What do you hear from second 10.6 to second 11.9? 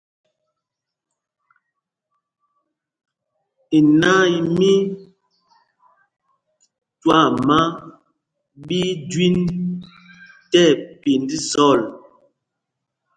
ɛpind zɔl.